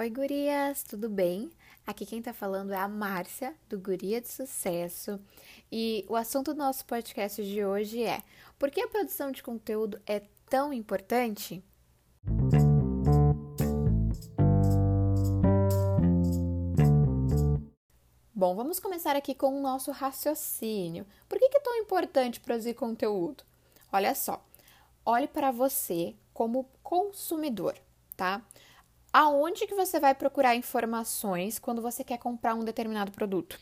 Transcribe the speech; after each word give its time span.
Oi, 0.00 0.08
gurias, 0.08 0.82
tudo 0.82 1.10
bem? 1.10 1.50
Aqui 1.86 2.06
quem 2.06 2.22
tá 2.22 2.32
falando 2.32 2.72
é 2.72 2.76
a 2.78 2.88
Márcia, 2.88 3.54
do 3.68 3.78
Guria 3.78 4.18
de 4.18 4.28
Sucesso, 4.28 5.20
e 5.70 6.06
o 6.08 6.16
assunto 6.16 6.54
do 6.54 6.58
nosso 6.58 6.86
podcast 6.86 7.44
de 7.44 7.62
hoje 7.62 8.02
é: 8.02 8.22
por 8.58 8.70
que 8.70 8.80
a 8.80 8.88
produção 8.88 9.30
de 9.30 9.42
conteúdo 9.42 10.00
é 10.06 10.22
tão 10.48 10.72
importante? 10.72 11.62
Bom, 18.34 18.54
vamos 18.56 18.80
começar 18.80 19.14
aqui 19.14 19.34
com 19.34 19.54
o 19.54 19.60
nosso 19.60 19.90
raciocínio. 19.90 21.06
Por 21.28 21.38
que 21.38 21.44
é 21.44 21.60
tão 21.60 21.76
importante 21.76 22.40
produzir 22.40 22.72
conteúdo? 22.72 23.44
Olha 23.92 24.14
só, 24.14 24.42
olhe 25.04 25.28
para 25.28 25.50
você 25.50 26.16
como 26.32 26.70
consumidor, 26.82 27.76
tá? 28.16 28.42
Aonde 29.12 29.66
que 29.66 29.74
você 29.74 29.98
vai 29.98 30.14
procurar 30.14 30.54
informações 30.54 31.58
quando 31.58 31.82
você 31.82 32.04
quer 32.04 32.18
comprar 32.18 32.54
um 32.54 32.64
determinado 32.64 33.10
produto? 33.10 33.58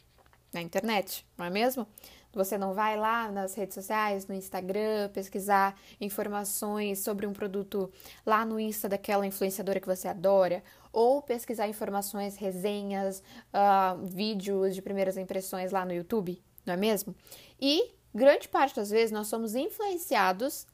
Na 0.52 0.60
internet, 0.60 1.26
não 1.38 1.46
é 1.46 1.50
mesmo? 1.50 1.86
Você 2.34 2.58
não 2.58 2.74
vai 2.74 2.98
lá 2.98 3.30
nas 3.32 3.54
redes 3.54 3.74
sociais, 3.74 4.26
no 4.26 4.34
Instagram, 4.34 5.08
pesquisar 5.12 5.74
informações 5.98 6.98
sobre 7.00 7.26
um 7.26 7.32
produto 7.32 7.90
lá 8.26 8.44
no 8.44 8.60
Insta 8.60 8.88
daquela 8.90 9.26
influenciadora 9.26 9.80
que 9.80 9.86
você 9.86 10.06
adora, 10.06 10.62
ou 10.92 11.22
pesquisar 11.22 11.66
informações, 11.66 12.36
resenhas, 12.36 13.22
uh, 13.48 14.06
vídeos 14.06 14.74
de 14.74 14.82
primeiras 14.82 15.16
impressões 15.16 15.72
lá 15.72 15.84
no 15.84 15.94
YouTube, 15.94 16.42
não 16.66 16.74
é 16.74 16.76
mesmo? 16.76 17.14
E 17.58 17.94
grande 18.14 18.48
parte 18.48 18.76
das 18.76 18.90
vezes 18.90 19.10
nós 19.10 19.28
somos 19.28 19.54
influenciados 19.54 20.66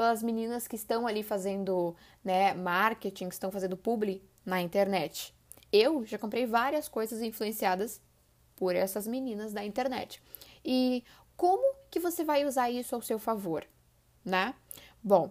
pelas 0.00 0.22
meninas 0.22 0.66
que 0.66 0.76
estão 0.76 1.06
ali 1.06 1.22
fazendo 1.22 1.94
né, 2.24 2.54
marketing, 2.54 3.28
que 3.28 3.34
estão 3.34 3.50
fazendo 3.50 3.76
publi 3.76 4.22
na 4.46 4.58
internet. 4.58 5.34
Eu 5.70 6.06
já 6.06 6.16
comprei 6.16 6.46
várias 6.46 6.88
coisas 6.88 7.20
influenciadas 7.20 8.00
por 8.56 8.74
essas 8.74 9.06
meninas 9.06 9.52
da 9.52 9.62
internet. 9.62 10.22
E 10.64 11.04
como 11.36 11.74
que 11.90 12.00
você 12.00 12.24
vai 12.24 12.46
usar 12.46 12.70
isso 12.70 12.94
ao 12.94 13.02
seu 13.02 13.18
favor, 13.18 13.62
né? 14.24 14.54
Bom, 15.02 15.30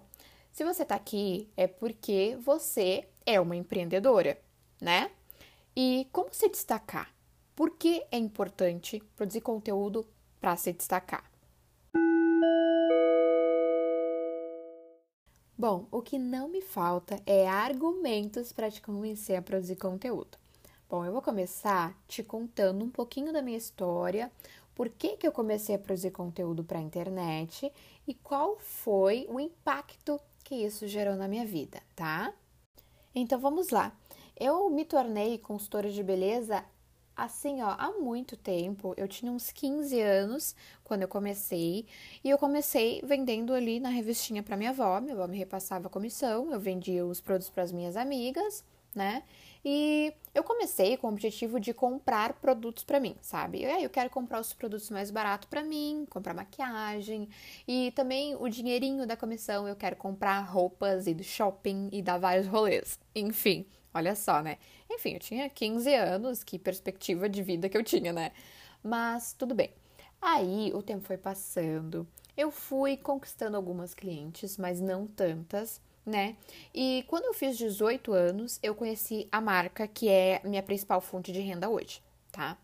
se 0.52 0.64
você 0.64 0.86
tá 0.86 0.94
aqui 0.94 1.50
é 1.58 1.66
porque 1.66 2.38
você 2.40 3.10
é 3.26 3.42
uma 3.42 3.56
empreendedora, 3.56 4.40
né? 4.80 5.10
E 5.76 6.08
como 6.12 6.32
se 6.32 6.48
destacar? 6.48 7.12
Por 7.56 7.72
que 7.72 8.06
é 8.12 8.20
importante 8.20 9.02
produzir 9.16 9.42
conteúdo 9.42 10.08
para 10.40 10.56
se 10.56 10.72
destacar? 10.72 11.28
Bom, 15.60 15.88
o 15.92 16.02
que 16.02 16.18
não 16.18 16.48
me 16.48 16.62
falta 16.62 17.22
é 17.26 17.46
argumentos 17.46 18.54
para 18.54 18.72
te 18.72 18.82
convencer 18.82 19.36
a 19.36 19.42
produzir 19.42 19.76
conteúdo. 19.76 20.38
Bom, 20.90 21.04
eu 21.04 21.12
vou 21.12 21.22
começar 21.22 21.94
te 22.08 22.24
contando 22.24 22.86
um 22.86 22.90
pouquinho 22.90 23.34
da 23.34 23.42
minha 23.42 23.58
história, 23.58 24.32
por 24.74 24.88
que, 24.88 25.18
que 25.18 25.28
eu 25.28 25.34
comecei 25.34 25.76
a 25.76 25.78
produzir 25.78 26.12
conteúdo 26.12 26.64
para 26.64 26.80
a 26.80 26.82
internet 26.82 27.70
e 28.08 28.14
qual 28.14 28.58
foi 28.58 29.28
o 29.30 29.38
impacto 29.38 30.18
que 30.46 30.56
isso 30.56 30.88
gerou 30.88 31.18
na 31.18 31.28
minha 31.28 31.46
vida, 31.46 31.84
tá? 31.94 32.34
Então 33.14 33.38
vamos 33.38 33.68
lá. 33.68 33.92
Eu 34.40 34.70
me 34.70 34.86
tornei 34.86 35.38
consultora 35.40 35.92
de 35.92 36.02
beleza 36.02 36.64
assim, 37.24 37.62
ó, 37.62 37.76
há 37.78 37.92
muito 37.92 38.36
tempo. 38.38 38.94
Eu 38.98 39.08
tinha 39.08 39.32
uns 39.32 39.52
15 39.52 40.00
anos 40.02 40.56
quando 40.84 41.04
eu 41.04 41.08
comecei, 41.08 41.86
e 42.24 42.30
eu 42.30 42.38
comecei 42.38 43.02
vendendo 43.04 43.54
ali 43.54 43.80
na 43.80 43.90
revistinha 43.90 44.42
para 44.42 44.58
minha 44.58 44.72
avó. 44.72 45.00
Minha 45.00 45.14
avó 45.14 45.28
me 45.28 45.38
repassava 45.38 45.88
a 45.88 45.90
comissão, 45.90 46.52
eu 46.52 46.60
vendia 46.60 47.06
os 47.06 47.22
produtos 47.22 47.50
para 47.50 47.64
as 47.64 47.72
minhas 47.72 47.96
amigas, 47.96 48.64
né? 48.96 49.24
E 49.64 50.14
eu 50.34 50.44
comecei 50.44 50.96
com 50.96 51.08
o 51.08 51.10
objetivo 51.12 51.60
de 51.60 51.74
comprar 51.74 52.34
produtos 52.34 52.84
para 52.84 53.00
mim, 53.00 53.16
sabe? 53.22 53.60
E 53.60 53.66
aí 53.66 53.84
eu 53.84 53.90
quero 53.90 54.10
comprar 54.10 54.40
os 54.40 54.54
produtos 54.54 54.90
mais 54.90 55.12
baratos 55.12 55.50
para 55.50 55.64
mim, 55.64 56.08
comprar 56.10 56.34
maquiagem 56.34 57.28
e 57.68 57.92
também 57.92 58.36
o 58.36 58.48
dinheirinho 58.48 59.06
da 59.06 59.18
comissão 59.18 59.68
eu 59.68 59.76
quero 59.76 59.98
comprar 59.98 60.40
roupas 60.42 61.08
e 61.08 61.14
do 61.14 61.24
shopping 61.24 61.90
e 61.92 62.02
dar 62.02 62.18
vários 62.18 62.48
rolês. 62.48 62.98
Enfim, 63.14 63.66
olha 63.94 64.16
só, 64.16 64.42
né? 64.42 64.58
Enfim, 64.90 65.14
eu 65.14 65.20
tinha 65.20 65.50
15 65.50 65.94
anos, 65.94 66.44
que 66.44 66.58
perspectiva 66.60 67.30
de 67.30 67.42
vida 67.44 67.70
que 67.70 67.78
eu 67.78 67.84
tinha, 67.84 68.14
né? 68.14 68.32
Mas 68.84 69.34
tudo 69.34 69.54
bem. 69.54 69.72
Aí 70.22 70.72
o 70.74 70.82
tempo 70.82 71.06
foi 71.06 71.18
passando, 71.18 72.08
eu 72.36 72.52
fui 72.52 72.98
conquistando 72.98 73.56
algumas 73.56 73.94
clientes, 73.94 74.58
mas 74.58 74.82
não 74.82 75.08
tantas, 75.08 75.82
né? 76.06 76.36
E 76.74 77.06
quando 77.08 77.26
eu 77.26 77.34
fiz 77.34 77.58
18 77.58 78.12
anos, 78.12 78.60
eu 78.62 78.76
conheci 78.76 79.28
a 79.32 79.40
marca 79.40 79.88
que 79.88 80.10
é 80.10 80.42
minha 80.44 80.64
principal 80.64 81.00
fonte 81.00 81.32
de 81.32 81.40
renda 81.40 81.70
hoje, 81.70 82.02
tá? 82.32 82.58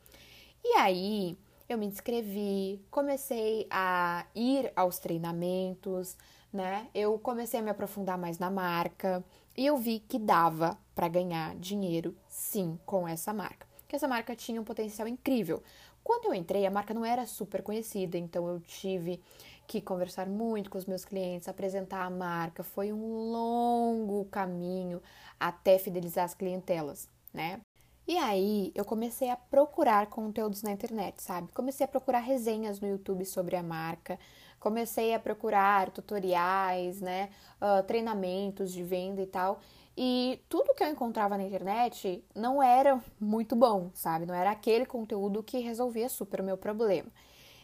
E 0.64 0.78
aí 0.78 1.38
eu 1.70 1.78
me 1.78 1.86
inscrevi, 1.86 2.82
comecei 2.92 3.68
a 3.70 4.26
ir 4.36 4.72
aos 4.76 5.00
treinamentos, 5.00 6.18
né? 6.56 6.88
Eu 6.96 7.20
comecei 7.20 7.60
a 7.60 7.64
me 7.64 7.70
aprofundar 7.70 8.18
mais 8.18 8.40
na 8.40 8.50
marca 8.50 9.24
e 9.58 9.66
eu 9.66 9.78
vi 9.78 10.00
que 10.00 10.18
dava 10.18 10.78
para 10.96 11.10
ganhar 11.10 11.54
dinheiro 11.58 12.16
sim 12.30 12.80
com 12.86 13.06
essa 13.06 13.34
marca. 13.34 13.68
Que 13.88 13.96
essa 13.96 14.08
marca 14.08 14.36
tinha 14.36 14.60
um 14.60 14.64
potencial 14.64 15.08
incrível. 15.08 15.62
Quando 16.02 16.26
eu 16.26 16.34
entrei, 16.34 16.66
a 16.66 16.72
marca 16.72 16.94
não 16.94 17.04
era 17.04 17.26
super 17.26 17.62
conhecida, 17.62 18.18
então 18.18 18.48
eu 18.48 18.60
tive 18.62 19.22
que 19.68 19.82
conversar 19.82 20.28
muito 20.28 20.70
com 20.70 20.78
os 20.78 20.86
meus 20.86 21.04
clientes, 21.04 21.48
apresentar 21.48 22.04
a 22.04 22.10
marca. 22.10 22.64
Foi 22.64 22.94
um 22.94 23.32
longo 23.32 24.24
caminho 24.26 25.02
até 25.40 25.78
fidelizar 25.78 26.24
as 26.24 26.34
clientelas, 26.34 27.10
né? 27.34 27.60
E 28.08 28.18
aí 28.18 28.72
eu 28.76 28.86
comecei 28.86 29.30
a 29.30 29.36
procurar 29.36 30.06
conteúdos 30.08 30.62
na 30.62 30.72
internet, 30.72 31.22
sabe? 31.24 31.52
Comecei 31.52 31.84
a 31.84 31.88
procurar 31.88 32.20
resenhas 32.20 32.80
no 32.80 32.88
YouTube 32.88 33.26
sobre 33.26 33.56
a 33.56 33.64
marca, 33.64 34.20
comecei 34.66 35.14
a 35.14 35.20
procurar 35.20 35.92
tutoriais, 35.92 37.00
né? 37.00 37.30
Uh, 37.62 37.84
treinamentos 37.84 38.74
de 38.74 38.82
venda 38.82 39.22
e 39.22 39.28
tal. 39.28 39.60
E 39.96 40.42
tudo 40.50 40.74
que 40.74 40.84
eu 40.84 40.90
encontrava 40.90 41.38
na 41.38 41.44
internet 41.44 42.26
não 42.34 42.64
era 42.64 43.00
muito 43.20 43.56
bom, 43.56 43.92
sabe? 43.94 44.26
Não 44.26 44.34
era 44.34 44.50
aquele 44.50 44.84
conteúdo 44.84 45.44
que 45.44 45.60
resolvia 45.60 46.10
super 46.10 46.42
o 46.42 46.44
meu 46.44 46.58
problema. 46.58 47.12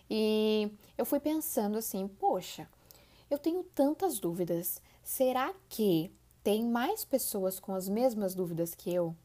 E 0.08 0.72
eu 0.96 1.04
fui 1.04 1.20
pensando 1.20 1.76
assim, 1.76 2.08
poxa, 2.08 2.70
eu 3.32 3.40
tenho 3.40 3.64
tantas 3.64 4.20
dúvidas. 4.20 4.80
Será 5.04 5.52
que 5.70 6.12
tem 6.44 6.64
mais 6.64 7.04
pessoas 7.04 7.60
com 7.60 7.74
as 7.74 7.90
mesmas 7.90 8.36
dúvidas 8.36 8.76
que 8.76 8.94
eu? 8.94 9.16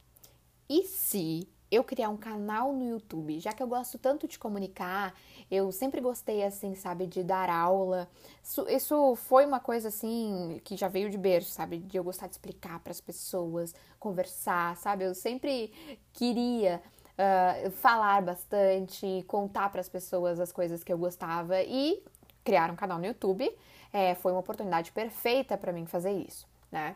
E 0.66 0.84
se 0.84 1.46
eu 1.70 1.82
criar 1.82 2.08
um 2.08 2.16
canal 2.16 2.72
no 2.72 2.84
YouTube, 2.84 3.40
já 3.40 3.52
que 3.52 3.62
eu 3.62 3.66
gosto 3.66 3.98
tanto 3.98 4.28
de 4.28 4.38
comunicar, 4.38 5.14
eu 5.50 5.72
sempre 5.72 6.00
gostei 6.00 6.44
assim, 6.44 6.74
sabe, 6.74 7.06
de 7.06 7.22
dar 7.22 7.50
aula. 7.50 8.08
Isso, 8.42 8.66
isso 8.68 9.16
foi 9.16 9.44
uma 9.44 9.58
coisa 9.58 9.88
assim 9.88 10.60
que 10.64 10.76
já 10.76 10.88
veio 10.88 11.10
de 11.10 11.18
berço, 11.18 11.50
sabe, 11.50 11.78
de 11.78 11.96
eu 11.96 12.04
gostar 12.04 12.26
de 12.26 12.34
explicar 12.34 12.78
para 12.80 12.92
as 12.92 13.00
pessoas, 13.00 13.74
conversar, 13.98 14.76
sabe? 14.76 15.04
Eu 15.04 15.14
sempre 15.14 15.72
queria 16.12 16.80
uh, 17.16 17.70
falar 17.72 18.22
bastante, 18.22 19.24
contar 19.26 19.70
para 19.70 19.80
as 19.80 19.88
pessoas 19.88 20.38
as 20.38 20.52
coisas 20.52 20.84
que 20.84 20.92
eu 20.92 20.98
gostava 20.98 21.62
e 21.62 22.02
criar 22.44 22.70
um 22.70 22.76
canal 22.76 22.98
no 22.98 23.06
YouTube. 23.06 23.50
É, 23.92 24.14
foi 24.14 24.32
uma 24.32 24.40
oportunidade 24.40 24.92
perfeita 24.92 25.56
para 25.56 25.72
mim 25.72 25.86
fazer 25.86 26.12
isso, 26.12 26.46
né? 26.70 26.94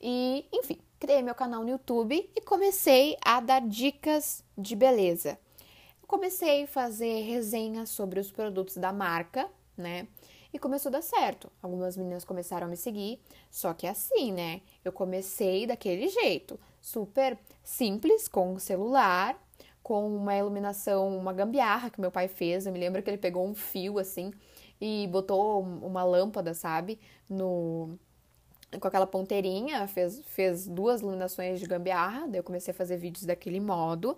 E, 0.00 0.46
enfim, 0.52 0.78
criei 0.98 1.22
meu 1.22 1.34
canal 1.34 1.62
no 1.62 1.70
YouTube 1.70 2.30
e 2.34 2.40
comecei 2.40 3.16
a 3.24 3.40
dar 3.40 3.60
dicas 3.60 4.44
de 4.56 4.76
beleza. 4.76 5.38
Comecei 6.06 6.64
a 6.64 6.66
fazer 6.66 7.22
resenhas 7.22 7.90
sobre 7.90 8.18
os 8.18 8.30
produtos 8.30 8.76
da 8.76 8.92
marca, 8.92 9.48
né? 9.76 10.08
E 10.52 10.58
começou 10.58 10.88
a 10.88 10.92
dar 10.92 11.02
certo. 11.02 11.52
Algumas 11.62 11.96
meninas 11.96 12.24
começaram 12.24 12.66
a 12.66 12.70
me 12.70 12.76
seguir, 12.76 13.20
só 13.50 13.74
que 13.74 13.86
assim, 13.86 14.32
né? 14.32 14.62
Eu 14.82 14.92
comecei 14.92 15.66
daquele 15.66 16.08
jeito, 16.08 16.58
super 16.80 17.38
simples, 17.62 18.26
com 18.26 18.54
o 18.54 18.60
celular, 18.60 19.38
com 19.82 20.06
uma 20.06 20.34
iluminação, 20.34 21.16
uma 21.16 21.32
gambiarra 21.32 21.90
que 21.90 22.00
meu 22.00 22.10
pai 22.10 22.28
fez. 22.28 22.66
Eu 22.66 22.72
me 22.72 22.78
lembro 22.78 23.02
que 23.02 23.10
ele 23.10 23.18
pegou 23.18 23.46
um 23.46 23.54
fio 23.54 23.98
assim 23.98 24.32
e 24.80 25.06
botou 25.08 25.60
uma 25.62 26.04
lâmpada, 26.04 26.54
sabe, 26.54 26.98
no 27.28 27.98
com 28.80 28.86
aquela 28.86 29.06
ponteirinha, 29.06 29.86
fez, 29.88 30.20
fez 30.26 30.66
duas 30.66 31.00
iluminações 31.00 31.58
de 31.58 31.66
gambiarra, 31.66 32.26
daí 32.28 32.38
eu 32.38 32.44
comecei 32.44 32.72
a 32.72 32.74
fazer 32.74 32.96
vídeos 32.98 33.24
daquele 33.24 33.60
modo 33.60 34.16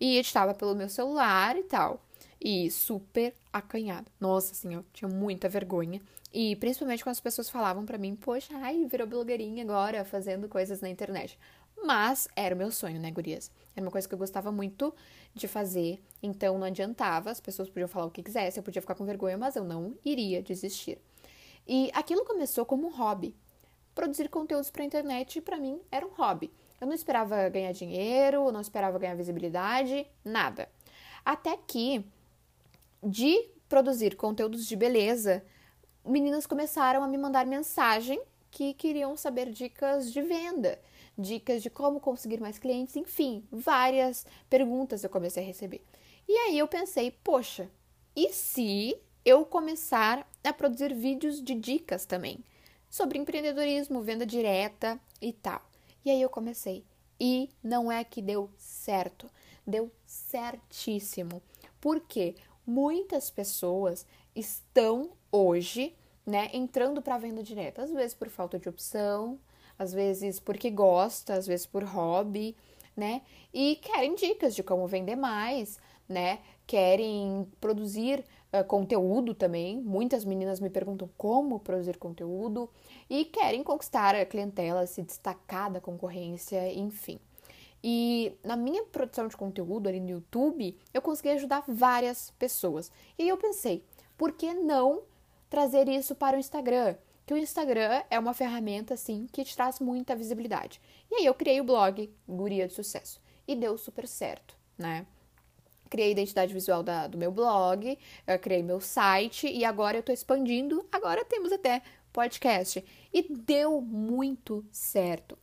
e 0.00 0.18
editava 0.18 0.54
pelo 0.54 0.74
meu 0.74 0.88
celular 0.88 1.56
e 1.56 1.64
tal. 1.64 2.00
E 2.40 2.70
super 2.70 3.34
acanhado. 3.52 4.06
Nossa, 4.20 4.52
assim, 4.52 4.74
eu 4.74 4.84
tinha 4.92 5.08
muita 5.08 5.48
vergonha. 5.48 6.00
E 6.32 6.54
principalmente 6.56 7.02
quando 7.02 7.12
as 7.12 7.20
pessoas 7.20 7.50
falavam 7.50 7.84
para 7.84 7.98
mim, 7.98 8.14
poxa, 8.14 8.54
ai, 8.58 8.84
virou 8.84 9.06
blogueirinha 9.06 9.64
agora, 9.64 10.04
fazendo 10.04 10.48
coisas 10.48 10.80
na 10.80 10.88
internet. 10.88 11.36
Mas 11.84 12.28
era 12.36 12.54
o 12.54 12.58
meu 12.58 12.70
sonho, 12.70 13.00
né, 13.00 13.10
gurias? 13.10 13.50
Era 13.74 13.84
uma 13.84 13.90
coisa 13.90 14.06
que 14.06 14.14
eu 14.14 14.18
gostava 14.18 14.52
muito 14.52 14.94
de 15.34 15.46
fazer, 15.46 16.02
então 16.22 16.58
não 16.58 16.66
adiantava, 16.66 17.30
as 17.30 17.40
pessoas 17.40 17.68
podiam 17.68 17.88
falar 17.88 18.06
o 18.06 18.10
que 18.10 18.22
quisessem, 18.22 18.60
eu 18.60 18.64
podia 18.64 18.82
ficar 18.82 18.94
com 18.94 19.04
vergonha, 19.04 19.38
mas 19.38 19.56
eu 19.56 19.64
não 19.64 19.94
iria 20.04 20.42
desistir. 20.42 20.98
E 21.66 21.90
aquilo 21.94 22.24
começou 22.24 22.64
como 22.64 22.88
um 22.88 22.90
hobby, 22.90 23.34
produzir 23.98 24.28
conteúdos 24.28 24.70
para 24.70 24.84
a 24.84 24.86
internet 24.86 25.40
para 25.40 25.56
mim 25.56 25.80
era 25.90 26.06
um 26.06 26.10
hobby. 26.10 26.52
Eu 26.80 26.86
não 26.86 26.94
esperava 26.94 27.48
ganhar 27.48 27.72
dinheiro, 27.72 28.52
não 28.52 28.60
esperava 28.60 28.96
ganhar 28.96 29.16
visibilidade, 29.16 30.06
nada. 30.24 30.68
Até 31.24 31.56
que, 31.56 32.06
de 33.02 33.50
produzir 33.68 34.14
conteúdos 34.14 34.66
de 34.66 34.76
beleza, 34.76 35.44
meninas 36.04 36.46
começaram 36.46 37.02
a 37.02 37.08
me 37.08 37.18
mandar 37.18 37.44
mensagem 37.44 38.22
que 38.52 38.72
queriam 38.72 39.16
saber 39.16 39.50
dicas 39.50 40.12
de 40.12 40.22
venda, 40.22 40.78
dicas 41.18 41.60
de 41.60 41.68
como 41.68 41.98
conseguir 41.98 42.40
mais 42.40 42.56
clientes, 42.56 42.94
enfim, 42.94 43.42
várias 43.50 44.24
perguntas 44.48 45.02
eu 45.02 45.10
comecei 45.10 45.42
a 45.42 45.46
receber. 45.46 45.84
E 46.28 46.32
aí 46.32 46.56
eu 46.56 46.68
pensei, 46.68 47.10
poxa, 47.10 47.68
e 48.14 48.32
se 48.32 48.96
eu 49.24 49.44
começar 49.44 50.24
a 50.44 50.52
produzir 50.52 50.94
vídeos 50.94 51.42
de 51.42 51.56
dicas 51.56 52.06
também 52.06 52.44
sobre 52.90 53.18
empreendedorismo, 53.18 54.02
venda 54.02 54.24
direta 54.24 55.00
e 55.20 55.32
tal? 55.32 55.62
E 56.04 56.10
aí 56.10 56.22
eu 56.22 56.30
comecei. 56.30 56.84
E 57.20 57.48
não 57.62 57.90
é 57.90 58.04
que 58.04 58.22
deu 58.22 58.50
certo, 58.56 59.28
deu 59.66 59.90
certíssimo. 60.06 61.42
Porque 61.80 62.36
muitas 62.66 63.30
pessoas 63.30 64.06
estão 64.34 65.10
hoje, 65.30 65.94
né, 66.24 66.50
entrando 66.52 67.02
para 67.02 67.18
venda 67.18 67.42
direta, 67.42 67.82
às 67.82 67.90
vezes 67.90 68.14
por 68.14 68.28
falta 68.28 68.58
de 68.58 68.68
opção, 68.68 69.38
às 69.78 69.92
vezes 69.92 70.40
porque 70.40 70.70
gosta, 70.70 71.34
às 71.34 71.46
vezes 71.46 71.66
por 71.66 71.82
hobby, 71.84 72.56
né? 72.96 73.22
E 73.54 73.76
querem 73.76 74.14
dicas 74.14 74.54
de 74.54 74.62
como 74.62 74.86
vender 74.86 75.16
mais, 75.16 75.78
né? 76.08 76.40
Querem 76.66 77.46
produzir 77.60 78.24
uh, 78.52 78.64
conteúdo 78.64 79.34
também. 79.34 79.80
Muitas 79.80 80.24
meninas 80.24 80.60
me 80.60 80.70
perguntam 80.70 81.08
como 81.16 81.60
produzir 81.60 81.96
conteúdo 81.96 82.70
e 83.08 83.24
querem 83.24 83.62
conquistar 83.62 84.14
a 84.14 84.26
clientela, 84.26 84.86
se 84.86 85.02
destacar 85.02 85.70
da 85.70 85.80
concorrência, 85.80 86.72
enfim. 86.72 87.18
E 87.82 88.32
na 88.42 88.56
minha 88.56 88.84
produção 88.84 89.28
de 89.28 89.36
conteúdo 89.36 89.88
ali 89.88 90.00
no 90.00 90.10
YouTube, 90.10 90.76
eu 90.92 91.00
consegui 91.00 91.30
ajudar 91.30 91.64
várias 91.68 92.30
pessoas. 92.32 92.90
E 93.18 93.28
eu 93.28 93.36
pensei, 93.36 93.84
por 94.16 94.32
que 94.32 94.52
não 94.52 95.02
trazer 95.48 95.88
isso 95.88 96.14
para 96.14 96.36
o 96.36 96.40
Instagram? 96.40 96.96
Que 97.24 97.34
o 97.34 97.36
Instagram 97.36 98.02
é 98.10 98.18
uma 98.18 98.34
ferramenta 98.34 98.94
assim 98.94 99.26
que 99.30 99.44
te 99.44 99.54
traz 99.54 99.78
muita 99.78 100.16
visibilidade. 100.16 100.80
E 101.10 101.16
aí 101.16 101.26
eu 101.26 101.34
criei 101.34 101.60
o 101.60 101.64
blog 101.64 102.12
Guria 102.28 102.66
de 102.66 102.74
Sucesso 102.74 103.20
e 103.46 103.54
deu 103.54 103.78
super 103.78 104.08
certo, 104.08 104.56
né? 104.76 105.06
Criei 105.88 106.08
a 106.08 106.12
identidade 106.12 106.52
visual 106.52 106.82
da, 106.82 107.06
do 107.06 107.16
meu 107.18 107.30
blog, 107.30 107.98
criei 108.40 108.62
meu 108.62 108.80
site 108.80 109.48
e 109.48 109.64
agora 109.64 109.96
eu 109.96 110.00
estou 110.00 110.12
expandindo. 110.12 110.86
Agora 110.92 111.24
temos 111.24 111.52
até 111.52 111.82
podcast 112.12 112.84
e 113.12 113.22
deu 113.22 113.80
muito 113.80 114.64
certo, 114.72 115.38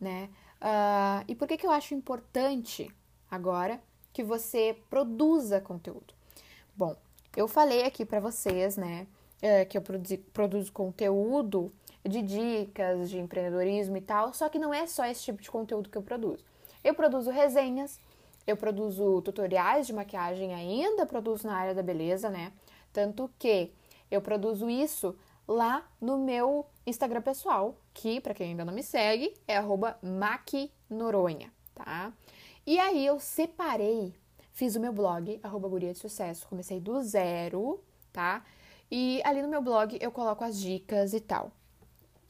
né? 0.00 0.28
Uh, 0.60 1.24
e 1.26 1.34
por 1.34 1.48
que, 1.48 1.56
que 1.56 1.66
eu 1.66 1.70
acho 1.70 1.94
importante 1.94 2.90
agora 3.30 3.80
que 4.12 4.22
você 4.22 4.76
produza 4.90 5.60
conteúdo? 5.60 6.12
Bom, 6.76 6.94
eu 7.34 7.48
falei 7.48 7.84
aqui 7.84 8.04
para 8.04 8.20
vocês, 8.20 8.76
né, 8.76 9.06
uh, 9.42 9.68
que 9.68 9.78
eu 9.78 9.82
produzi, 9.82 10.18
produzo 10.18 10.70
conteúdo 10.70 11.72
de 12.04 12.22
dicas 12.22 13.08
de 13.08 13.18
empreendedorismo 13.18 13.96
e 13.96 14.00
tal, 14.00 14.32
só 14.34 14.48
que 14.48 14.58
não 14.58 14.72
é 14.72 14.86
só 14.86 15.04
esse 15.06 15.22
tipo 15.22 15.42
de 15.42 15.50
conteúdo 15.50 15.88
que 15.88 15.96
eu 15.96 16.02
produzo. 16.02 16.44
Eu 16.84 16.94
produzo 16.94 17.30
resenhas, 17.30 17.98
eu 18.50 18.56
produzo 18.56 19.22
tutoriais 19.22 19.86
de 19.86 19.92
maquiagem 19.92 20.54
ainda, 20.54 21.06
produzo 21.06 21.46
na 21.46 21.56
área 21.56 21.74
da 21.74 21.82
beleza, 21.82 22.28
né? 22.28 22.52
Tanto 22.92 23.30
que 23.38 23.72
eu 24.10 24.20
produzo 24.20 24.68
isso 24.68 25.16
lá 25.46 25.88
no 26.00 26.18
meu 26.18 26.66
Instagram 26.86 27.22
pessoal, 27.22 27.76
que 27.94 28.20
para 28.20 28.34
quem 28.34 28.50
ainda 28.50 28.64
não 28.64 28.72
me 28.72 28.82
segue 28.82 29.34
é 29.46 29.56
@maquinoronha, 30.02 31.52
tá? 31.74 32.12
E 32.66 32.78
aí 32.78 33.04
eu 33.04 33.18
separei, 33.18 34.14
fiz 34.52 34.76
o 34.76 34.80
meu 34.80 34.92
blog 34.92 35.40
Guria 35.42 35.92
de 35.92 35.98
Sucesso, 35.98 36.46
comecei 36.46 36.80
do 36.80 37.00
zero, 37.02 37.82
tá? 38.12 38.44
E 38.90 39.20
ali 39.24 39.42
no 39.42 39.48
meu 39.48 39.62
blog 39.62 39.96
eu 40.00 40.10
coloco 40.10 40.44
as 40.44 40.58
dicas 40.58 41.14
e 41.14 41.20
tal. 41.20 41.52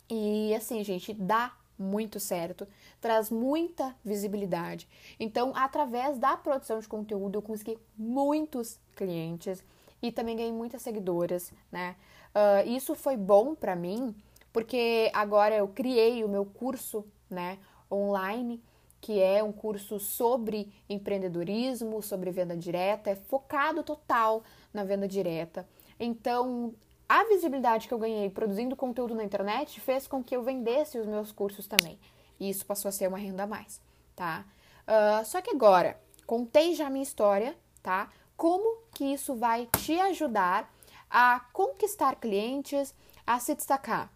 E 0.08 0.55
assim, 0.55 0.82
gente, 0.84 1.12
dá 1.14 1.55
muito 1.81 2.21
certo, 2.21 2.69
traz 3.00 3.31
muita 3.31 3.97
visibilidade. 4.05 4.87
Então, 5.19 5.53
através 5.56 6.19
da 6.19 6.37
produção 6.37 6.79
de 6.79 6.87
conteúdo, 6.87 7.38
eu 7.38 7.43
consegui 7.43 7.79
muitos 7.97 8.79
clientes 8.94 9.65
e 10.03 10.12
também 10.12 10.37
ganhei 10.37 10.53
muitas 10.53 10.82
seguidoras, 10.82 11.53
né? 11.73 11.97
Uh, 12.31 12.69
isso 12.69 12.94
foi 12.94 13.17
bom 13.17 13.55
para 13.55 13.75
mim, 13.75 14.15
porque 14.53 15.11
agora 15.12 15.56
eu 15.56 15.69
criei 15.69 16.23
o 16.23 16.29
meu 16.29 16.44
curso, 16.44 17.05
né, 17.29 17.59
online, 17.91 18.62
que 19.00 19.21
é 19.21 19.43
um 19.43 19.53
curso 19.53 19.99
sobre 19.99 20.73
empreendedorismo, 20.88 22.03
sobre 22.03 22.31
venda 22.31 22.56
direta, 22.56 23.11
é 23.11 23.17
focado 23.17 23.82
total 23.82 24.44
na 24.73 24.85
venda 24.85 25.09
direta. 25.09 25.67
Então, 25.99 26.75
a 27.12 27.25
visibilidade 27.25 27.89
que 27.89 27.93
eu 27.93 27.99
ganhei 27.99 28.31
produzindo 28.31 28.77
conteúdo 28.77 29.17
na 29.17 29.25
internet 29.25 29.81
fez 29.81 30.07
com 30.07 30.23
que 30.23 30.37
eu 30.37 30.45
vendesse 30.45 30.97
os 30.97 31.09
meus 31.09 31.33
cursos 31.33 31.67
também. 31.67 31.99
E 32.39 32.49
isso 32.49 32.65
passou 32.65 32.89
a 32.89 32.93
ser 32.93 33.09
uma 33.09 33.19
renda 33.19 33.43
a 33.43 33.47
mais, 33.49 33.83
tá? 34.15 34.47
Uh, 34.87 35.25
só 35.25 35.43
que 35.43 35.51
agora, 35.51 36.01
contei 36.25 36.73
já 36.73 36.87
a 36.87 36.91
minha 36.91 37.03
história, 37.03 37.59
tá? 37.83 38.12
Como 38.37 38.85
que 38.95 39.12
isso 39.12 39.35
vai 39.35 39.69
te 39.81 39.99
ajudar 39.99 40.73
a 41.11 41.41
conquistar 41.53 42.15
clientes, 42.15 42.95
a 43.27 43.41
se 43.41 43.56
destacar. 43.56 44.09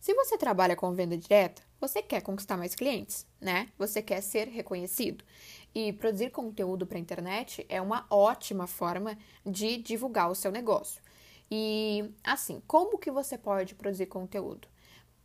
Se 0.00 0.12
você 0.12 0.36
trabalha 0.36 0.74
com 0.74 0.92
venda 0.92 1.16
direta, 1.16 1.62
você 1.80 2.02
quer 2.02 2.20
conquistar 2.20 2.56
mais 2.56 2.74
clientes, 2.74 3.24
né? 3.40 3.68
Você 3.78 4.02
quer 4.02 4.22
ser 4.22 4.48
reconhecido. 4.48 5.24
E 5.72 5.92
produzir 5.92 6.30
conteúdo 6.30 6.84
para 6.84 6.98
a 6.98 7.00
internet 7.00 7.64
é 7.68 7.80
uma 7.80 8.06
ótima 8.10 8.66
forma 8.66 9.16
de 9.44 9.76
divulgar 9.76 10.28
o 10.28 10.34
seu 10.34 10.50
negócio. 10.50 11.05
E 11.50 12.10
assim, 12.24 12.62
como 12.66 12.98
que 12.98 13.10
você 13.10 13.38
pode 13.38 13.74
produzir 13.74 14.06
conteúdo? 14.06 14.68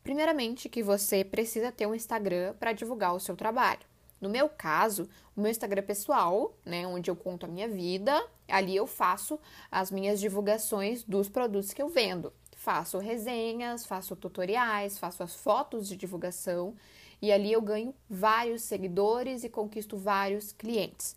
Primeiramente, 0.03 0.69
que 0.69 0.81
você 0.81 1.23
precisa 1.23 1.71
ter 1.71 1.85
um 1.85 1.95
Instagram 1.95 2.55
para 2.59 2.73
divulgar 2.73 3.13
o 3.13 3.19
seu 3.19 3.35
trabalho. 3.35 3.81
No 4.19 4.29
meu 4.29 4.47
caso, 4.47 5.09
o 5.35 5.41
meu 5.41 5.49
Instagram 5.49 5.83
pessoal, 5.83 6.55
né, 6.63 6.85
onde 6.85 7.09
eu 7.09 7.15
conto 7.15 7.45
a 7.45 7.49
minha 7.49 7.67
vida, 7.67 8.23
ali 8.47 8.75
eu 8.75 8.85
faço 8.85 9.39
as 9.71 9.89
minhas 9.89 10.19
divulgações 10.19 11.03
dos 11.03 11.27
produtos 11.27 11.73
que 11.73 11.81
eu 11.81 11.89
vendo. 11.89 12.31
Faço 12.55 12.99
resenhas, 12.99 13.85
faço 13.85 14.15
tutoriais, 14.15 14.99
faço 14.99 15.23
as 15.23 15.33
fotos 15.33 15.87
de 15.87 15.95
divulgação 15.95 16.75
e 17.19 17.31
ali 17.31 17.51
eu 17.51 17.61
ganho 17.61 17.95
vários 18.07 18.61
seguidores 18.61 19.43
e 19.43 19.49
conquisto 19.49 19.97
vários 19.97 20.51
clientes. 20.51 21.15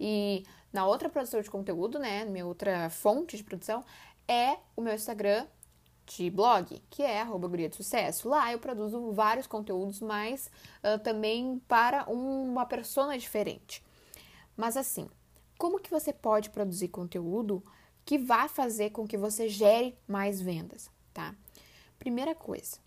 E 0.00 0.44
na 0.72 0.86
outra 0.86 1.08
produção 1.10 1.40
de 1.40 1.50
conteúdo, 1.50 1.98
né, 1.98 2.24
minha 2.24 2.46
outra 2.46 2.88
fonte 2.88 3.36
de 3.36 3.44
produção 3.44 3.84
é 4.28 4.58
o 4.76 4.80
meu 4.80 4.94
Instagram 4.94 5.46
de 6.06 6.30
blog, 6.30 6.80
que 6.88 7.02
é 7.02 7.20
arroba 7.20 7.48
guria 7.48 7.68
de 7.68 7.76
sucesso. 7.76 8.28
Lá 8.28 8.52
eu 8.52 8.58
produzo 8.58 9.12
vários 9.12 9.46
conteúdos, 9.46 10.00
mas 10.00 10.50
uh, 10.78 10.98
também 11.00 11.60
para 11.66 12.04
uma 12.08 12.64
persona 12.64 13.18
diferente. 13.18 13.82
Mas 14.56 14.76
assim, 14.76 15.08
como 15.58 15.80
que 15.80 15.90
você 15.90 16.12
pode 16.12 16.50
produzir 16.50 16.88
conteúdo 16.88 17.62
que 18.04 18.18
vai 18.18 18.48
fazer 18.48 18.90
com 18.90 19.06
que 19.06 19.18
você 19.18 19.48
gere 19.48 19.98
mais 20.06 20.40
vendas, 20.40 20.88
tá? 21.12 21.34
Primeira 21.98 22.34
coisa, 22.34 22.78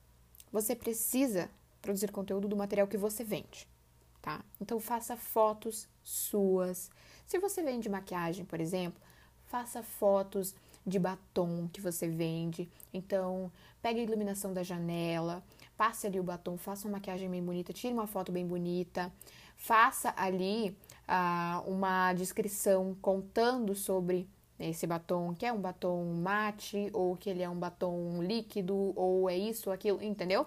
você 0.51 0.75
precisa 0.75 1.49
produzir 1.81 2.11
conteúdo 2.11 2.47
do 2.47 2.55
material 2.55 2.87
que 2.87 2.97
você 2.97 3.23
vende, 3.23 3.67
tá? 4.21 4.43
Então 4.61 4.79
faça 4.79 5.17
fotos 5.17 5.89
suas. 6.01 6.89
Se 7.27 7.37
você 7.37 7.61
vende 7.61 7.89
maquiagem, 7.89 8.45
por 8.45 8.61
exemplo, 8.61 9.01
faça 9.45 9.83
fotos 9.83 10.55
de 10.89 10.99
batom 10.99 11.69
que 11.71 11.79
você 11.79 12.07
vende. 12.07 12.69
Então, 12.93 13.51
pegue 13.81 13.99
a 13.99 14.03
iluminação 14.03 14.53
da 14.53 14.63
janela, 14.63 15.43
passe 15.77 16.07
ali 16.07 16.19
o 16.19 16.23
batom, 16.23 16.57
faça 16.57 16.87
uma 16.87 16.97
maquiagem 16.97 17.29
bem 17.29 17.43
bonita, 17.43 17.71
tire 17.71 17.93
uma 17.93 18.07
foto 18.07 18.31
bem 18.31 18.45
bonita, 18.45 19.11
faça 19.55 20.13
ali 20.17 20.75
ah, 21.07 21.63
uma 21.65 22.13
descrição 22.13 22.95
contando 23.01 23.73
sobre 23.75 24.27
esse 24.59 24.85
batom, 24.85 25.33
que 25.33 25.45
é 25.45 25.53
um 25.53 25.61
batom 25.61 26.03
mate, 26.05 26.89
ou 26.91 27.15
que 27.15 27.29
ele 27.29 27.41
é 27.41 27.49
um 27.49 27.57
batom 27.57 28.21
líquido, 28.21 28.91
ou 28.95 29.29
é 29.29 29.37
isso, 29.37 29.71
aquilo, 29.71 30.03
entendeu? 30.03 30.45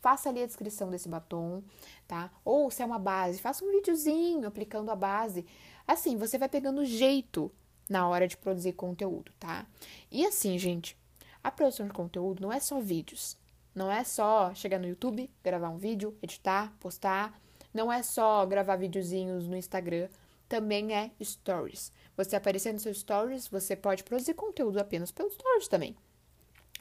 Faça 0.00 0.28
ali 0.28 0.42
a 0.42 0.46
descrição 0.46 0.90
desse 0.90 1.08
batom, 1.08 1.62
tá? 2.06 2.30
Ou 2.44 2.70
se 2.70 2.82
é 2.82 2.84
uma 2.84 2.98
base, 2.98 3.38
faça 3.38 3.64
um 3.64 3.70
videozinho 3.70 4.46
aplicando 4.46 4.90
a 4.90 4.96
base. 4.96 5.46
Assim, 5.86 6.16
você 6.18 6.36
vai 6.36 6.48
pegando 6.48 6.84
jeito 6.84 7.50
na 7.88 8.08
hora 8.08 8.26
de 8.26 8.36
produzir 8.36 8.72
conteúdo, 8.72 9.32
tá? 9.38 9.66
E 10.10 10.24
assim, 10.26 10.58
gente, 10.58 10.96
a 11.42 11.50
produção 11.50 11.86
de 11.86 11.92
conteúdo 11.92 12.42
não 12.42 12.52
é 12.52 12.60
só 12.60 12.80
vídeos. 12.80 13.36
Não 13.74 13.90
é 13.90 14.04
só 14.04 14.54
chegar 14.54 14.78
no 14.78 14.86
YouTube, 14.86 15.30
gravar 15.42 15.68
um 15.68 15.76
vídeo, 15.76 16.16
editar, 16.22 16.72
postar. 16.78 17.38
Não 17.72 17.92
é 17.92 18.02
só 18.02 18.46
gravar 18.46 18.76
videozinhos 18.76 19.48
no 19.48 19.56
Instagram. 19.56 20.08
Também 20.48 20.94
é 20.94 21.10
stories. 21.22 21.90
Você 22.16 22.36
aparecer 22.36 22.72
nos 22.72 22.82
seus 22.82 23.00
stories, 23.00 23.48
você 23.48 23.74
pode 23.74 24.04
produzir 24.04 24.34
conteúdo 24.34 24.78
apenas 24.78 25.10
pelos 25.10 25.34
stories 25.34 25.68
também. 25.68 25.96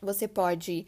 Você 0.02 0.28
pode 0.28 0.86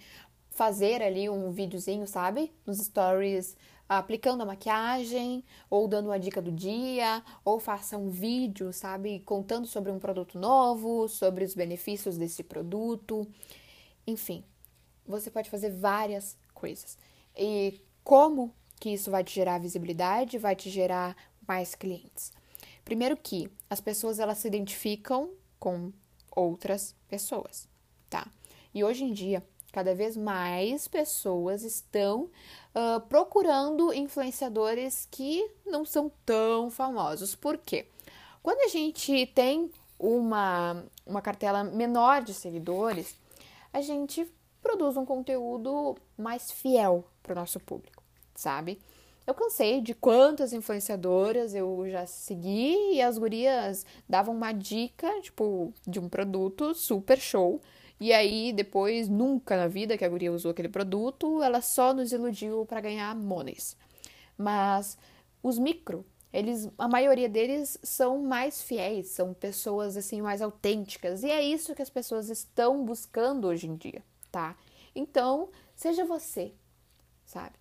fazer 0.52 1.02
ali 1.02 1.30
um 1.30 1.52
videozinho, 1.52 2.08
sabe? 2.08 2.54
Nos 2.66 2.78
stories 2.78 3.58
aplicando 3.88 4.42
a 4.42 4.46
maquiagem, 4.46 5.44
ou 5.70 5.88
dando 5.88 6.08
uma 6.08 6.20
dica 6.20 6.42
do 6.42 6.52
dia, 6.52 7.24
ou 7.44 7.60
faça 7.60 7.98
um 7.98 8.10
vídeo, 8.10 8.74
sabe, 8.74 9.20
contando 9.20 9.68
sobre 9.68 9.92
um 9.92 10.00
produto 10.00 10.40
novo, 10.40 11.08
sobre 11.08 11.44
os 11.46 11.54
benefícios 11.54 12.18
desse 12.18 12.44
produto. 12.44 13.28
Enfim, 14.08 14.44
você 15.06 15.30
pode 15.30 15.50
fazer 15.50 15.72
várias 15.72 16.38
coisas. 16.54 16.98
E 17.38 17.82
como 18.04 18.54
que 18.80 18.90
isso 18.90 19.12
vai 19.12 19.24
te 19.24 19.34
gerar 19.34 19.60
visibilidade, 19.60 20.38
vai 20.38 20.56
te 20.56 20.70
gerar 20.70 21.16
mais 21.48 21.76
clientes? 21.76 22.32
Primeiro 22.84 23.18
que 23.18 23.50
as 23.70 23.82
pessoas 23.82 24.20
elas 24.20 24.40
se 24.40 24.48
identificam 24.48 25.32
com 25.60 25.92
outras 26.36 26.96
pessoas, 27.08 27.68
tá? 28.10 28.28
E 28.74 28.84
hoje 28.84 29.04
em 29.06 29.14
dia, 29.14 29.44
cada 29.76 29.94
vez 29.94 30.16
mais 30.16 30.88
pessoas 30.88 31.62
estão 31.62 32.30
uh, 32.74 33.02
procurando 33.10 33.94
influenciadores 33.94 35.06
que 35.12 35.46
não 35.66 35.84
são 35.84 36.10
tão 36.26 36.72
famosos. 36.72 37.36
Por 37.36 37.58
quê? 37.58 37.86
Quando 38.42 38.62
a 38.62 38.70
gente 38.70 39.26
tem 39.36 39.70
uma, 40.00 40.82
uma 41.06 41.22
cartela 41.22 41.62
menor 41.62 42.24
de 42.24 42.34
seguidores, 42.34 43.20
a 43.74 43.82
gente 43.82 44.26
produz 44.62 44.96
um 44.96 45.06
conteúdo 45.06 45.98
mais 46.18 46.54
fiel 46.54 47.04
para 47.22 47.34
o 47.34 47.36
nosso 47.36 47.60
público, 47.60 48.02
sabe? 48.34 48.80
Eu 49.28 49.34
cansei 49.34 49.82
de 49.82 49.94
quantas 49.94 50.54
influenciadoras 50.54 51.54
eu 51.54 51.84
já 51.90 52.06
segui 52.06 52.94
e 52.94 53.02
as 53.02 53.18
gurias 53.18 53.86
davam 54.08 54.34
uma 54.34 54.54
dica, 54.54 55.20
tipo, 55.20 55.74
de 55.86 56.00
um 56.00 56.08
produto 56.08 56.74
super 56.74 57.20
show. 57.20 57.60
E 58.00 58.12
aí, 58.12 58.52
depois, 58.52 59.08
nunca 59.08 59.56
na 59.56 59.68
vida 59.68 59.98
que 59.98 60.04
a 60.04 60.10
guria 60.10 60.32
usou 60.32 60.52
aquele 60.52 60.68
produto, 60.68 61.42
ela 61.42 61.62
só 61.62 61.94
nos 61.94 62.12
iludiu 62.12 62.66
para 62.66 62.82
ganhar 62.82 63.16
monies. 63.16 63.78
Mas 64.38 64.98
os 65.42 65.58
micro, 65.58 66.06
eles, 66.34 66.70
a 66.78 66.88
maioria 66.88 67.30
deles 67.30 67.78
são 67.82 68.22
mais 68.22 68.62
fiéis, 68.62 69.08
são 69.08 69.34
pessoas 69.34 69.96
assim 69.96 70.22
mais 70.22 70.42
autênticas. 70.42 71.24
E 71.24 71.32
é 71.32 71.42
isso 71.42 71.74
que 71.74 71.82
as 71.82 71.90
pessoas 71.90 72.30
estão 72.30 72.84
buscando 72.84 73.48
hoje 73.48 73.68
em 73.68 73.76
dia, 73.76 74.04
tá? 74.30 74.58
Então, 74.94 75.50
seja 75.74 76.04
você, 76.04 76.54
sabe? 77.26 77.56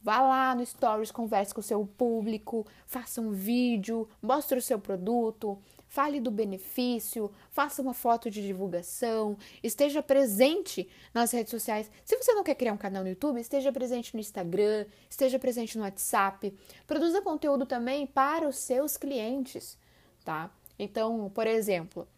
Vá 0.00 0.20
lá 0.20 0.54
no 0.54 0.66
Stories, 0.66 1.12
converse 1.12 1.54
com 1.54 1.60
o 1.60 1.64
seu 1.64 1.86
público, 1.86 2.66
faça 2.86 3.20
um 3.20 3.30
vídeo, 3.30 4.08
mostre 4.20 4.58
o 4.58 4.62
seu 4.62 4.78
produto, 4.78 5.58
fale 5.92 6.20
do 6.20 6.30
benefício, 6.30 7.30
faça 7.50 7.82
uma 7.82 7.92
foto 7.92 8.30
de 8.30 8.40
divulgação, 8.40 9.36
esteja 9.62 10.02
presente 10.02 10.88
nas 11.12 11.30
redes 11.32 11.50
sociais. 11.50 11.90
Se 12.02 12.16
você 12.16 12.32
não 12.32 12.42
quer 12.42 12.54
criar 12.54 12.72
um 12.72 12.78
canal 12.78 13.02
no 13.02 13.10
YouTube, 13.10 13.38
esteja 13.38 13.70
presente 13.70 14.14
no 14.14 14.20
Instagram, 14.20 14.86
esteja 15.10 15.38
presente 15.38 15.76
no 15.76 15.84
WhatsApp. 15.84 16.50
Produza 16.86 17.20
conteúdo 17.20 17.66
também 17.66 18.06
para 18.06 18.48
os 18.48 18.56
seus 18.56 18.96
clientes, 18.96 19.76
tá? 20.24 20.50
Então, 20.78 21.30
por 21.34 21.46
exemplo, 21.46 22.08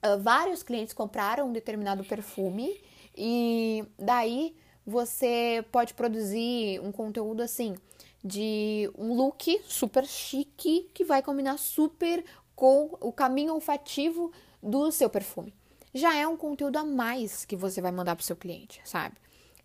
ah, 0.00 0.16
vários 0.16 0.62
clientes 0.62 0.94
compraram 0.94 1.50
um 1.50 1.52
determinado 1.52 2.02
perfume 2.04 2.80
e 3.14 3.84
daí 3.98 4.56
você 4.86 5.62
pode 5.70 5.92
produzir 5.92 6.80
um 6.80 6.90
conteúdo 6.90 7.42
assim 7.42 7.76
de 8.24 8.90
um 8.96 9.12
look 9.12 9.60
super 9.64 10.06
chique 10.06 10.88
que 10.94 11.04
vai 11.04 11.22
combinar 11.22 11.58
super 11.58 12.24
com 12.54 12.96
o 13.00 13.12
caminho 13.12 13.54
olfativo 13.54 14.32
do 14.62 14.90
seu 14.90 15.10
perfume. 15.10 15.54
Já 15.92 16.16
é 16.16 16.26
um 16.26 16.36
conteúdo 16.36 16.76
a 16.76 16.84
mais 16.84 17.44
que 17.44 17.56
você 17.56 17.80
vai 17.80 17.92
mandar 17.92 18.16
para 18.16 18.22
o 18.22 18.26
seu 18.26 18.36
cliente, 18.36 18.80
sabe? 18.84 19.16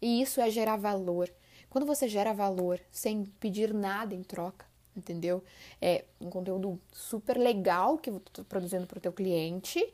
E 0.01 0.21
isso 0.21 0.39
é 0.39 0.49
gerar 0.49 0.77
valor. 0.77 1.31
Quando 1.69 1.85
você 1.85 2.07
gera 2.07 2.33
valor 2.33 2.79
sem 2.91 3.25
pedir 3.39 3.73
nada 3.73 4.13
em 4.15 4.23
troca, 4.23 4.65
entendeu? 4.95 5.43
É 5.81 6.05
um 6.19 6.29
conteúdo 6.29 6.79
super 6.91 7.37
legal 7.37 7.97
que 7.97 8.11
você 8.11 8.23
está 8.27 8.43
produzindo 8.43 8.87
para 8.87 8.97
o 8.97 9.01
teu 9.01 9.11
cliente 9.11 9.85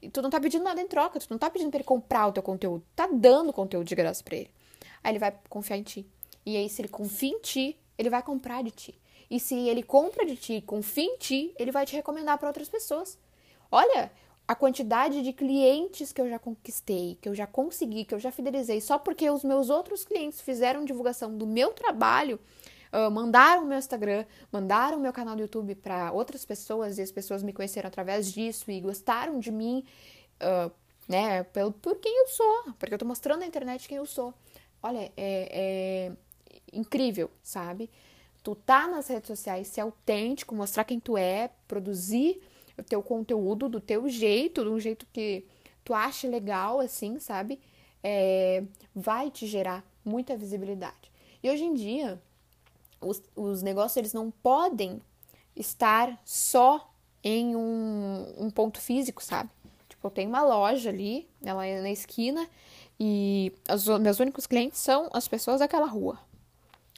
e 0.00 0.08
tu 0.08 0.20
não 0.20 0.30
tá 0.30 0.40
pedindo 0.40 0.64
nada 0.64 0.80
em 0.80 0.86
troca, 0.86 1.18
tu 1.18 1.26
não 1.30 1.38
tá 1.38 1.50
pedindo 1.50 1.70
para 1.70 1.78
ele 1.78 1.84
comprar 1.84 2.26
o 2.26 2.32
teu 2.32 2.42
conteúdo, 2.42 2.84
tá 2.94 3.06
dando 3.06 3.52
conteúdo 3.52 3.86
de 3.86 3.94
graça 3.94 4.22
para 4.22 4.36
ele. 4.36 4.50
Aí 5.02 5.12
ele 5.12 5.18
vai 5.18 5.34
confiar 5.48 5.76
em 5.76 5.82
ti. 5.82 6.06
E 6.46 6.56
aí, 6.56 6.68
se 6.68 6.82
ele 6.82 6.88
confia 6.88 7.30
em 7.30 7.40
ti, 7.40 7.78
ele 7.96 8.10
vai 8.10 8.22
comprar 8.22 8.62
de 8.62 8.70
ti. 8.70 8.98
E 9.34 9.40
se 9.40 9.56
ele 9.68 9.82
compra 9.82 10.24
de 10.24 10.36
ti, 10.36 10.62
confia 10.64 11.02
em 11.02 11.16
ti, 11.16 11.52
ele 11.58 11.72
vai 11.72 11.84
te 11.84 11.96
recomendar 11.96 12.38
para 12.38 12.46
outras 12.46 12.68
pessoas. 12.68 13.18
Olha 13.68 14.12
a 14.46 14.54
quantidade 14.54 15.22
de 15.22 15.32
clientes 15.32 16.12
que 16.12 16.20
eu 16.20 16.30
já 16.30 16.38
conquistei, 16.38 17.18
que 17.20 17.28
eu 17.28 17.34
já 17.34 17.44
consegui, 17.44 18.04
que 18.04 18.14
eu 18.14 18.20
já 18.20 18.30
fidelizei, 18.30 18.80
só 18.80 18.96
porque 18.96 19.28
os 19.28 19.42
meus 19.42 19.70
outros 19.70 20.04
clientes 20.04 20.40
fizeram 20.40 20.84
divulgação 20.84 21.36
do 21.36 21.48
meu 21.48 21.72
trabalho, 21.72 22.38
uh, 22.92 23.10
mandaram 23.10 23.64
o 23.64 23.66
meu 23.66 23.76
Instagram, 23.76 24.24
mandaram 24.52 24.98
o 24.98 25.00
meu 25.00 25.12
canal 25.12 25.34
do 25.34 25.42
YouTube 25.42 25.74
para 25.74 26.12
outras 26.12 26.44
pessoas 26.44 26.98
e 26.98 27.02
as 27.02 27.10
pessoas 27.10 27.42
me 27.42 27.52
conheceram 27.52 27.88
através 27.88 28.32
disso 28.32 28.70
e 28.70 28.80
gostaram 28.80 29.40
de 29.40 29.50
mim, 29.50 29.84
uh, 30.40 30.70
né, 31.08 31.42
pelo, 31.42 31.72
por 31.72 31.96
quem 31.96 32.20
eu 32.20 32.28
sou, 32.28 32.72
porque 32.78 32.94
eu 32.94 32.98
tô 32.98 33.04
mostrando 33.04 33.40
na 33.40 33.46
internet 33.46 33.88
quem 33.88 33.98
eu 33.98 34.06
sou. 34.06 34.32
Olha, 34.80 35.10
é, 35.16 36.12
é 36.12 36.12
incrível, 36.72 37.28
sabe? 37.42 37.90
Tu 38.44 38.54
tá 38.54 38.86
nas 38.86 39.08
redes 39.08 39.26
sociais, 39.26 39.68
ser 39.68 39.80
autêntico, 39.80 40.54
mostrar 40.54 40.84
quem 40.84 41.00
tu 41.00 41.16
é, 41.16 41.50
produzir 41.66 42.40
o 42.78 42.82
teu 42.82 43.02
conteúdo 43.02 43.70
do 43.70 43.80
teu 43.80 44.06
jeito, 44.08 44.62
de 44.62 44.68
um 44.68 44.78
jeito 44.78 45.06
que 45.12 45.46
tu 45.82 45.94
acha 45.94 46.28
legal, 46.28 46.78
assim, 46.78 47.18
sabe? 47.18 47.58
É, 48.02 48.62
vai 48.94 49.30
te 49.30 49.46
gerar 49.46 49.82
muita 50.04 50.36
visibilidade. 50.36 51.10
E 51.42 51.50
hoje 51.50 51.64
em 51.64 51.72
dia, 51.72 52.20
os, 53.00 53.22
os 53.34 53.62
negócios 53.62 53.96
eles 53.96 54.12
não 54.12 54.30
podem 54.30 55.00
estar 55.56 56.20
só 56.22 56.92
em 57.22 57.56
um, 57.56 58.34
um 58.36 58.50
ponto 58.50 58.78
físico, 58.78 59.24
sabe? 59.24 59.48
Tipo, 59.88 60.06
eu 60.06 60.10
tenho 60.10 60.28
uma 60.28 60.42
loja 60.42 60.90
ali, 60.90 61.26
ela 61.42 61.64
é 61.64 61.80
na 61.80 61.90
esquina, 61.90 62.46
e 63.00 63.54
os 63.72 63.88
meus 63.98 64.20
únicos 64.20 64.46
clientes 64.46 64.78
são 64.80 65.08
as 65.14 65.26
pessoas 65.26 65.60
daquela 65.60 65.86
rua. 65.86 66.18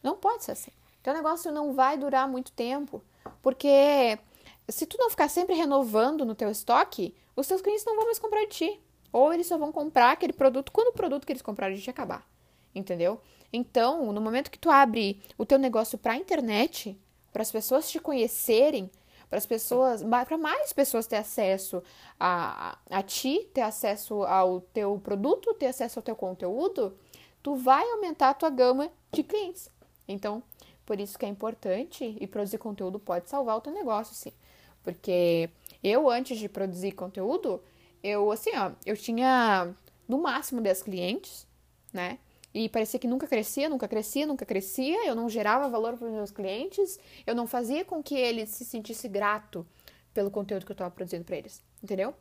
Não 0.03 0.17
pode 0.17 0.43
ser 0.45 0.53
assim. 0.53 0.73
Teu 1.07 1.15
negócio 1.15 1.53
não 1.53 1.73
vai 1.73 1.97
durar 1.97 2.27
muito 2.27 2.51
tempo, 2.51 3.01
porque 3.41 4.19
se 4.69 4.85
tu 4.87 4.99
não 4.99 5.09
ficar 5.09 5.29
sempre 5.29 5.55
renovando 5.55 6.25
no 6.25 6.35
teu 6.35 6.51
estoque, 6.51 7.15
os 7.37 7.47
teus 7.47 7.63
clientes 7.63 7.85
não 7.85 7.95
vão 7.95 8.07
mais 8.07 8.19
comprar 8.19 8.41
de 8.41 8.49
ti. 8.49 8.81
Ou 9.13 9.33
eles 9.33 9.47
só 9.47 9.57
vão 9.57 9.71
comprar 9.71 10.11
aquele 10.11 10.33
produto 10.33 10.73
quando 10.73 10.89
o 10.89 10.93
produto 10.93 11.25
que 11.25 11.33
eles 11.33 11.43
compraram 11.43 11.77
de 11.77 11.81
ti 11.81 11.91
acabar. 11.91 12.29
Entendeu? 12.75 13.21
Então, 13.53 14.13
no 14.13 14.21
momento 14.21 14.51
que 14.51 14.59
tu 14.59 14.69
abre 14.69 15.23
o 15.39 15.47
teu 15.47 15.61
negócio 15.61 15.97
para 15.97 16.15
a 16.15 16.17
internet, 16.17 17.01
para 17.33 17.43
as 17.43 17.53
pessoas 17.53 17.89
te 17.89 18.01
conhecerem, 18.01 18.91
para 19.31 19.39
as 19.39 19.47
pessoas, 19.47 20.03
para 20.03 20.37
mais 20.37 20.73
pessoas 20.73 21.07
ter 21.07 21.19
acesso 21.19 21.85
a, 22.19 22.79
a 22.91 23.03
ti, 23.05 23.49
ter 23.55 23.61
acesso 23.61 24.25
ao 24.25 24.61
teu 24.61 24.99
produto, 24.99 25.55
ter 25.55 25.67
acesso 25.67 26.01
ao 26.01 26.03
teu 26.03 26.17
conteúdo, 26.17 26.99
tu 27.45 27.55
vai 27.55 27.89
aumentar 27.93 28.31
a 28.31 28.35
tua 28.35 28.51
gama 28.51 28.91
de 29.13 29.23
clientes. 29.23 29.71
Então, 30.09 30.43
por 30.87 31.01
isso 31.01 31.19
que 31.19 31.27
é 31.27 31.29
importante 31.29 32.17
e 32.19 32.27
produzir 32.27 32.59
conteúdo 32.59 32.99
pode 32.99 33.29
salvar 33.29 33.57
o 33.57 33.61
teu 33.61 33.73
negócio, 33.73 34.15
sim. 34.15 34.33
Porque 34.83 35.51
eu, 35.83 36.09
antes 36.09 36.39
de 36.39 36.49
produzir 36.49 36.93
conteúdo, 36.93 37.61
eu, 38.03 38.31
assim, 38.31 38.51
ó, 38.57 38.71
eu 38.87 38.97
tinha 38.97 39.75
no 40.09 40.19
máximo 40.19 40.61
10 40.61 40.83
clientes, 40.83 41.47
né? 41.93 42.19
E 42.55 42.69
parecia 42.69 42.99
que 42.99 43.09
nunca 43.09 43.27
crescia, 43.27 43.69
nunca 43.69 43.87
crescia, 43.87 44.27
nunca 44.27 44.47
crescia. 44.47 45.07
Eu 45.07 45.15
não 45.15 45.29
gerava 45.29 45.69
valor 45.69 45.99
para 45.99 46.07
os 46.07 46.13
meus 46.13 46.31
clientes. 46.31 46.99
Eu 47.27 47.35
não 47.35 47.47
fazia 47.47 47.85
com 47.85 48.03
que 48.03 48.17
eles 48.17 48.49
se 48.51 48.65
sentissem 48.65 49.11
grato 49.11 49.67
pelo 50.15 50.31
conteúdo 50.31 50.65
que 50.65 50.73
eu 50.73 50.75
estava 50.75 50.91
produzindo 50.91 51.25
para 51.25 51.37
eles, 51.37 51.63
entendeu? 51.83 52.15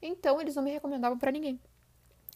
Então 0.00 0.40
eles 0.40 0.54
não 0.54 0.62
me 0.62 0.70
recomendavam 0.70 1.18
para 1.18 1.32
ninguém. 1.32 1.58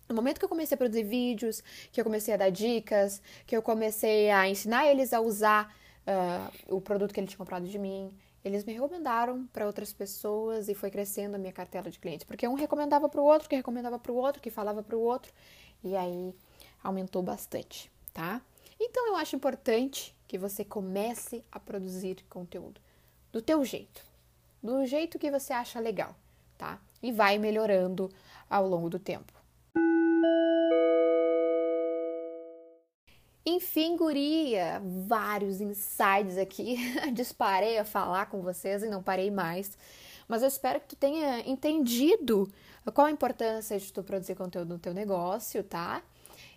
No 0.09 0.15
momento 0.15 0.39
que 0.39 0.45
eu 0.45 0.49
comecei 0.49 0.75
a 0.75 0.79
produzir 0.79 1.03
vídeos, 1.03 1.63
que 1.91 2.01
eu 2.01 2.05
comecei 2.05 2.33
a 2.35 2.37
dar 2.37 2.51
dicas, 2.51 3.21
que 3.47 3.57
eu 3.57 3.63
comecei 3.63 4.31
a 4.31 4.49
ensinar 4.49 4.87
eles 4.87 5.13
a 5.13 5.21
usar 5.21 5.75
uh, 6.07 6.77
o 6.77 6.81
produto 6.81 7.13
que 7.13 7.19
eles 7.19 7.31
tinham 7.31 7.39
comprado 7.39 7.67
de 7.67 7.79
mim, 7.79 8.13
eles 8.45 8.65
me 8.65 8.73
recomendaram 8.73 9.45
para 9.53 9.67
outras 9.67 9.93
pessoas 9.93 10.69
e 10.69 10.75
foi 10.75 10.89
crescendo 10.89 11.35
a 11.35 11.39
minha 11.39 11.53
cartela 11.53 11.91
de 11.91 11.99
clientes, 11.99 12.25
porque 12.25 12.47
um 12.47 12.55
recomendava 12.55 13.09
para 13.09 13.21
o 13.21 13.25
outro, 13.25 13.49
que 13.49 13.57
recomendava 13.57 13.99
para 13.99 14.13
o 14.13 14.15
outro, 14.15 14.41
que 14.41 14.51
falava 14.51 14.85
para 14.85 14.97
o 14.97 15.01
outro, 15.01 15.33
e 15.83 15.97
aí 15.97 16.33
aumentou 16.83 17.23
bastante, 17.23 17.91
tá? 18.13 18.41
Então 18.79 19.09
eu 19.09 19.17
acho 19.17 19.35
importante 19.35 20.15
que 20.29 20.39
você 20.39 20.65
comece 20.65 21.45
a 21.51 21.59
produzir 21.59 22.25
conteúdo 22.29 22.81
do 23.33 23.43
teu 23.43 23.65
jeito, 23.65 24.05
do 24.63 24.87
jeito 24.87 25.19
que 25.19 25.31
você 25.31 25.53
acha 25.53 25.81
legal, 25.81 26.15
tá? 26.57 26.81
E 27.03 27.11
vai 27.11 27.39
melhorando 27.39 28.09
ao 28.49 28.69
longo 28.69 28.89
do 28.89 29.01
tempo. 29.01 29.36
Enfim, 33.77 33.95
guria, 33.95 34.81
vários 35.07 35.61
insights 35.61 36.39
aqui. 36.39 36.79
Disparei 37.13 37.77
a 37.77 37.85
falar 37.85 38.25
com 38.25 38.41
vocês 38.41 38.83
e 38.83 38.89
não 38.89 39.03
parei 39.03 39.31
mais. 39.31 39.77
Mas 40.27 40.41
eu 40.41 40.49
espero 40.49 40.81
que 40.81 40.87
tu 40.87 40.97
tenha 40.97 41.41
entendido 41.41 42.51
qual 42.95 43.07
a 43.07 43.11
importância 43.11 43.79
de 43.79 43.93
tu 43.93 44.03
produzir 44.03 44.35
conteúdo 44.35 44.71
no 44.71 44.79
teu 44.79 44.95
negócio, 44.95 45.63
tá? 45.63 46.03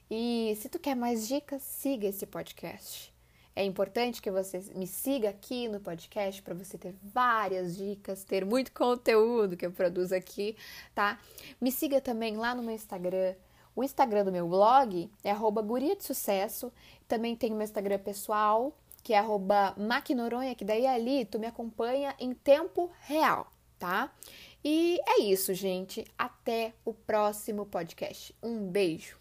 E 0.09 0.57
se 0.61 0.69
tu 0.69 0.79
quer 0.79 0.95
mais 0.95 1.27
dicas, 1.27 1.61
siga 1.61 2.07
esse 2.07 2.25
podcast. 2.25 3.13
É 3.53 3.65
importante 3.65 4.21
que 4.21 4.31
você 4.31 4.63
me 4.73 4.87
siga 4.87 5.27
aqui 5.27 5.67
no 5.67 5.81
podcast 5.81 6.41
para 6.41 6.53
você 6.53 6.77
ter 6.77 6.95
várias 7.03 7.75
dicas, 7.75 8.23
ter 8.23 8.45
muito 8.45 8.71
conteúdo 8.71 9.57
que 9.57 9.65
eu 9.65 9.71
produzo 9.73 10.15
aqui, 10.15 10.55
tá? 10.95 11.19
Me 11.59 11.69
siga 11.69 11.99
também 11.99 12.37
lá 12.37 12.55
no 12.55 12.63
meu 12.63 12.75
Instagram. 12.75 13.35
O 13.75 13.83
Instagram 13.83 14.25
do 14.25 14.31
meu 14.31 14.47
blog 14.47 15.09
é 15.23 15.31
guria 15.61 15.95
de 15.95 16.03
sucesso. 16.03 16.71
Também 17.07 17.35
tem 17.35 17.51
o 17.51 17.55
meu 17.55 17.63
Instagram 17.63 17.99
pessoal, 17.99 18.75
que 19.03 19.13
é 19.13 19.17
maquinoronha, 19.77 20.55
que 20.55 20.65
daí 20.65 20.85
ali 20.85 21.25
tu 21.25 21.39
me 21.39 21.47
acompanha 21.47 22.15
em 22.19 22.33
tempo 22.33 22.91
real, 23.01 23.47
tá? 23.77 24.11
E 24.63 24.99
é 25.07 25.21
isso, 25.21 25.53
gente. 25.53 26.05
Até 26.17 26.73
o 26.83 26.93
próximo 26.93 27.65
podcast. 27.65 28.35
Um 28.43 28.67
beijo. 28.67 29.17